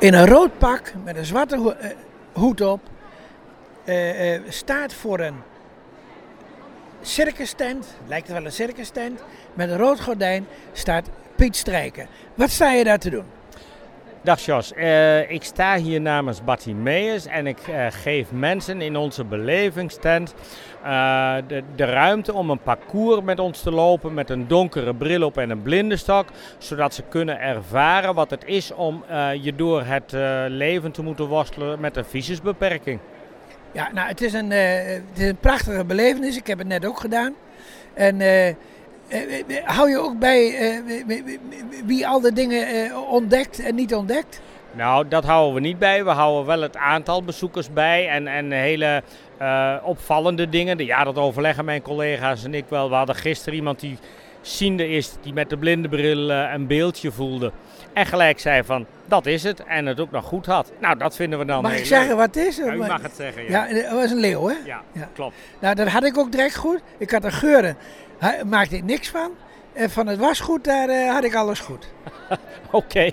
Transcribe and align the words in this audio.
In 0.00 0.14
een 0.14 0.26
rood 0.26 0.58
pak 0.58 0.92
met 1.04 1.16
een 1.16 1.24
zwarte 1.24 1.76
eh, 1.78 1.90
hoed 2.32 2.60
op 2.60 2.80
eh, 3.84 4.34
eh, 4.34 4.42
staat 4.48 4.94
voor 4.94 5.20
een 5.20 5.34
circus 7.02 7.52
tent, 7.52 7.86
lijkt 8.06 8.28
wel 8.28 8.44
een 8.44 8.52
circus 8.52 8.88
tent, 8.88 9.20
met 9.54 9.70
een 9.70 9.76
rood 9.76 10.00
gordijn 10.00 10.46
staat 10.72 11.08
Piet 11.36 11.56
Strijken. 11.56 12.08
Wat 12.34 12.50
sta 12.50 12.72
je 12.72 12.84
daar 12.84 12.98
te 12.98 13.10
doen? 13.10 13.37
Dag 14.22 14.40
Jos, 14.40 14.72
Eh, 14.72 15.30
ik 15.30 15.42
sta 15.42 15.76
hier 15.76 16.00
namens 16.00 16.44
Bartimeus 16.44 17.26
en 17.26 17.46
ik 17.46 17.58
eh, 17.58 17.86
geef 17.90 18.32
mensen 18.32 18.80
in 18.80 18.96
onze 18.96 19.24
belevingstent 19.24 20.34
eh, 20.84 21.36
de, 21.46 21.62
de 21.76 21.84
ruimte 21.84 22.32
om 22.32 22.50
een 22.50 22.62
parcours 22.62 23.22
met 23.22 23.38
ons 23.38 23.62
te 23.62 23.70
lopen 23.70 24.14
met 24.14 24.30
een 24.30 24.48
donkere 24.48 24.94
bril 24.94 25.22
op 25.22 25.38
en 25.38 25.50
een 25.50 25.62
blindenstok, 25.62 26.28
zodat 26.58 26.94
ze 26.94 27.02
kunnen 27.08 27.40
ervaren 27.40 28.14
wat 28.14 28.30
het 28.30 28.44
is 28.44 28.72
om 28.72 29.04
je 29.40 29.54
door 29.56 29.82
het 29.82 30.12
leven 30.48 30.92
te 30.92 31.02
moeten 31.02 31.26
worstelen 31.26 31.80
met 31.80 31.96
een 31.96 32.04
visusbeperking. 32.04 33.00
Ja, 33.72 33.90
nou, 33.92 34.08
het 34.08 34.20
is 34.20 34.32
een, 34.32 34.50
het 34.50 35.02
is 35.18 35.28
een 35.28 35.36
prachtige 35.36 35.84
belevenis. 35.84 36.36
Ik 36.36 36.46
heb 36.46 36.58
het 36.58 36.68
net 36.68 36.86
ook 36.86 37.00
gedaan. 37.00 37.34
En 37.94 38.20
hou 39.64 39.90
je 39.90 39.98
ook 39.98 40.18
bij 40.18 40.54
eh, 40.56 40.80
wie- 41.84 42.06
al 42.06 42.20
de 42.20 42.32
dingen 42.32 42.66
eh, 42.66 43.10
ontdekt 43.12 43.60
en 43.60 43.74
niet 43.74 43.94
ontdekt? 43.94 44.40
Nou, 44.72 45.08
dat 45.08 45.24
houden 45.24 45.54
we 45.54 45.60
niet 45.60 45.78
bij. 45.78 46.04
We 46.04 46.10
houden 46.10 46.46
wel 46.46 46.60
het 46.60 46.76
aantal 46.76 47.22
bezoekers 47.22 47.72
bij 47.72 48.08
en, 48.08 48.26
en 48.26 48.50
hele 48.52 49.02
eh, 49.38 49.74
opvallende 49.82 50.48
dingen. 50.48 50.84
Ja, 50.84 51.04
dat 51.04 51.16
overleggen 51.18 51.64
mijn 51.64 51.82
collega's 51.82 52.44
en 52.44 52.54
ik 52.54 52.64
wel. 52.68 52.88
We 52.88 52.94
hadden 52.94 53.14
gisteren 53.14 53.54
iemand 53.54 53.80
die 53.80 53.98
ziende 54.40 54.88
is, 54.88 55.12
die 55.22 55.32
met 55.32 55.50
de 55.50 55.56
blinde 55.56 55.88
bril 55.88 56.30
eh, 56.30 56.52
een 56.52 56.66
beeldje 56.66 57.10
voelde. 57.12 57.52
En 57.92 58.06
gelijk 58.06 58.38
zei 58.40 58.64
van, 58.64 58.86
dat 59.06 59.26
is 59.26 59.42
het. 59.42 59.64
En 59.64 59.86
het 59.86 60.00
ook 60.00 60.10
nog 60.10 60.24
goed 60.24 60.46
had. 60.46 60.72
Nou, 60.80 60.98
dat 60.98 61.16
vinden 61.16 61.38
we 61.38 61.44
dan 61.44 61.62
Mag 61.62 61.76
ik 61.78 61.84
zeggen 61.84 62.08
leuk. 62.08 62.16
wat 62.16 62.34
het 62.34 62.46
is? 62.46 62.56
Ja, 62.56 62.72
u 62.72 62.76
mag 62.76 63.02
het 63.02 63.14
zeggen, 63.16 63.42
ja. 63.42 63.66
Ja, 63.66 63.74
het 63.74 63.90
was 63.92 64.10
een 64.10 64.18
leeuw, 64.20 64.48
hè? 64.48 64.54
Ja, 64.64 64.82
Ja. 64.92 65.08
klopt. 65.14 65.34
Nou, 65.60 65.74
dat 65.74 65.88
had 65.88 66.04
ik 66.04 66.18
ook 66.18 66.32
direct 66.32 66.56
goed. 66.56 66.80
Ik 66.98 67.10
had 67.10 67.24
er 67.24 67.32
geuren, 67.32 67.76
Hij- 68.18 68.44
maakte 68.44 68.76
ik 68.76 68.84
niks 68.84 69.08
van. 69.08 69.30
En 69.72 69.90
van 69.90 70.06
het 70.06 70.18
wasgoed, 70.18 70.64
daar 70.64 70.88
eh, 70.88 71.12
had 71.12 71.24
ik 71.24 71.34
alles 71.34 71.60
goed. 71.60 71.86
Oké. 72.72 73.10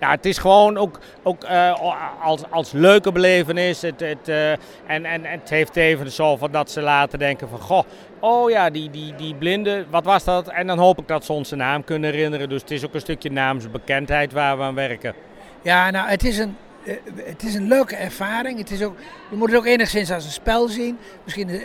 ja, 0.00 0.10
het 0.10 0.26
is 0.26 0.38
gewoon 0.38 0.76
ook, 0.76 0.98
ook 1.22 1.44
eh, 1.44 1.80
als, 2.22 2.42
als 2.50 2.72
leuke 2.72 3.12
belevenis. 3.12 3.82
Het, 3.82 4.00
het, 4.00 4.28
eh, 4.28 4.50
en, 4.86 5.04
en, 5.04 5.24
het 5.24 5.50
heeft 5.50 5.76
even 5.76 6.10
zo 6.10 6.36
van 6.36 6.52
dat 6.52 6.70
ze 6.70 6.80
laten 6.80 7.18
denken 7.18 7.48
van... 7.48 7.60
Goh, 7.60 7.84
oh 8.18 8.50
ja, 8.50 8.70
die, 8.70 8.90
die, 8.90 9.14
die 9.14 9.34
blinde, 9.34 9.86
wat 9.90 10.04
was 10.04 10.24
dat? 10.24 10.48
En 10.48 10.66
dan 10.66 10.78
hoop 10.78 10.98
ik 10.98 11.08
dat 11.08 11.24
ze 11.24 11.40
zijn 11.42 11.60
naam 11.60 11.84
kunnen 11.84 12.10
herinneren. 12.10 12.48
Dus 12.48 12.60
het 12.60 12.70
is 12.70 12.84
ook 12.84 12.94
een 12.94 13.00
stukje 13.00 13.30
naamsbekendheid 13.30 14.32
waar 14.32 14.56
we 14.56 14.62
aan 14.62 14.74
werken. 14.74 15.14
Ja, 15.62 15.90
nou, 15.90 16.08
het 16.08 16.24
is 16.24 16.38
een, 16.38 16.56
eh, 16.84 16.94
het 17.16 17.42
is 17.42 17.54
een 17.54 17.68
leuke 17.68 17.96
ervaring. 17.96 18.58
Het 18.58 18.70
is 18.70 18.82
ook, 18.82 18.96
je 19.30 19.36
moet 19.36 19.48
het 19.48 19.58
ook 19.58 19.66
enigszins 19.66 20.10
als 20.10 20.24
een 20.24 20.30
spel 20.30 20.68
zien. 20.68 20.98
Misschien, 21.24 21.60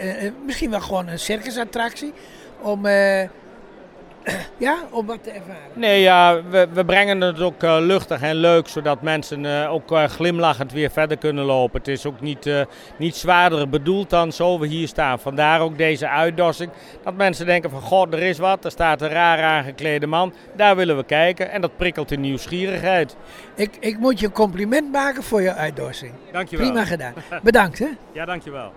misschien 0.45 0.69
wel 0.69 0.81
gewoon 0.81 1.07
een 1.07 1.19
circusattractie. 1.19 2.13
Om, 2.61 2.85
ja, 4.57 4.77
om 4.91 5.05
wat 5.05 5.23
te 5.23 5.29
ervaren. 5.29 5.71
Nee, 5.73 6.01
ja, 6.01 6.41
we, 6.49 6.67
we 6.73 6.85
brengen 6.85 7.21
het 7.21 7.41
ook 7.41 7.63
eh, 7.63 7.77
luchtig 7.79 8.21
en 8.21 8.35
leuk, 8.35 8.67
zodat 8.67 9.01
mensen 9.01 9.45
eh, 9.45 9.73
ook 9.73 9.91
eh, 9.91 10.03
glimlachend 10.03 10.71
weer 10.71 10.91
verder 10.91 11.17
kunnen 11.17 11.45
lopen. 11.45 11.79
Het 11.79 11.87
is 11.87 12.05
ook 12.05 12.21
niet, 12.21 12.49
niet 12.97 13.15
zwaarder 13.15 13.69
bedoeld 13.69 14.09
dan 14.09 14.31
zo 14.31 14.59
we 14.59 14.67
hier 14.67 14.87
staan. 14.87 15.19
Vandaar 15.19 15.61
ook 15.61 15.77
deze 15.77 16.07
uitdossing. 16.07 16.71
Dat 17.03 17.15
mensen 17.15 17.45
denken 17.45 17.69
van, 17.69 17.81
god, 17.81 18.13
er 18.13 18.21
is 18.21 18.37
wat, 18.37 18.65
er 18.65 18.71
staat 18.71 19.01
een 19.01 19.09
raar 19.09 19.43
aangeklede 19.43 20.07
man. 20.07 20.33
Daar 20.55 20.75
willen 20.75 20.97
we 20.97 21.03
kijken 21.03 21.51
en 21.51 21.61
dat 21.61 21.77
prikkelt 21.77 22.09
de 22.09 22.17
nieuwsgierigheid. 22.17 23.15
Ik, 23.55 23.77
ik 23.79 23.97
moet 23.97 24.19
je 24.19 24.25
een 24.25 24.31
compliment 24.31 24.91
maken 24.91 25.23
voor 25.23 25.41
je 25.41 25.53
uitdorsing. 25.53 26.11
Dankjewel. 26.31 26.65
Prima 26.65 26.85
gedaan. 26.85 27.13
Bedankt, 27.43 27.79
hè. 27.79 27.87
Ja, 28.13 28.25
dankjewel. 28.25 28.71